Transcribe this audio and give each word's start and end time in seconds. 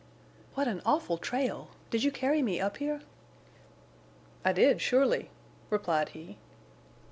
"What 0.55 0.67
an 0.67 0.81
awful 0.83 1.19
trail! 1.19 1.69
Did 1.91 2.01
you 2.03 2.11
carry 2.11 2.41
me 2.41 2.59
up 2.59 2.77
here?" 2.77 3.01
"I 4.43 4.51
did, 4.51 4.81
surely," 4.81 5.29
replied 5.69 6.09
he. 6.09 6.39